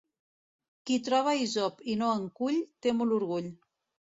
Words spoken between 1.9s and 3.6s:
i no en cull, té molt orgull.